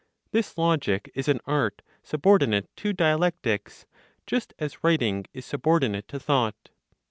[0.31, 3.85] This logic is an art subordinate to dialectics
[4.25, 6.69] just as writing is subordinate to thought.